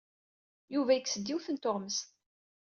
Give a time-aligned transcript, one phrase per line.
[0.73, 2.07] Yuba yekkes-d yiwet n tuɣmest.